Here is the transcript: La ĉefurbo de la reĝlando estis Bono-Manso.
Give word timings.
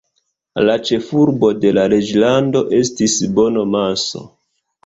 La 0.69 0.77
ĉefurbo 0.89 1.51
de 1.65 1.73
la 1.79 1.83
reĝlando 1.95 2.65
estis 2.79 3.19
Bono-Manso. 3.37 4.27